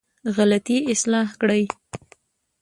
غلطي 0.35 0.77
اصلاح 0.93 1.29
کړې. 1.41 1.63